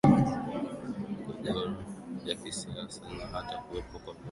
[1.09, 1.61] migogoro
[2.25, 4.19] ya kisiasa na hata kuwepo kwa vurugu